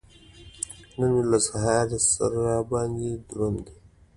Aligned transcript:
نن 0.97 1.09
مې 1.13 1.23
له 1.31 1.39
سهاره 1.47 1.99
سر 2.11 2.31
را 2.43 2.57
باندې 2.71 3.09
دروند 3.29 3.59
دی. 3.65 3.75